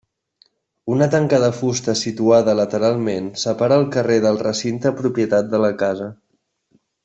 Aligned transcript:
Una 0.93 1.07
tanca 1.15 1.39
de 1.43 1.49
fusta 1.57 1.93
situada 1.99 2.55
lateralment 2.61 3.29
separa 3.43 3.79
el 3.83 3.87
carrer 3.97 4.19
del 4.27 4.43
recinte 4.49 4.95
propietat 5.03 5.53
de 5.55 5.61
la 5.67 5.75
casa. 5.87 6.13